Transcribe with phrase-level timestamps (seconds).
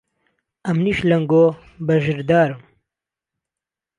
[0.65, 1.43] ئهمنيش لهنگۆ
[1.85, 2.61] بەژردارم